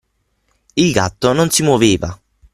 Il 0.77 0.91
gatto 0.93 1.31
non 1.31 1.51
si 1.51 1.61
muoveva. 1.61 2.19